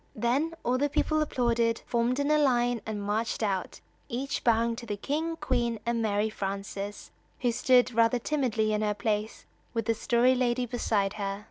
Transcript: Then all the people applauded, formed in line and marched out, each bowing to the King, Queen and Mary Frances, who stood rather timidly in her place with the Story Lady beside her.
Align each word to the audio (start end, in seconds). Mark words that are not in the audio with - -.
Then 0.15 0.55
all 0.65 0.79
the 0.79 0.89
people 0.89 1.21
applauded, 1.21 1.83
formed 1.85 2.19
in 2.19 2.27
line 2.29 2.81
and 2.87 3.03
marched 3.03 3.43
out, 3.43 3.81
each 4.09 4.43
bowing 4.43 4.75
to 4.77 4.87
the 4.87 4.97
King, 4.97 5.35
Queen 5.35 5.79
and 5.85 6.01
Mary 6.01 6.27
Frances, 6.31 7.11
who 7.41 7.51
stood 7.51 7.93
rather 7.93 8.17
timidly 8.17 8.73
in 8.73 8.81
her 8.81 8.95
place 8.95 9.45
with 9.75 9.85
the 9.85 9.93
Story 9.93 10.33
Lady 10.33 10.65
beside 10.65 11.13
her. 11.21 11.39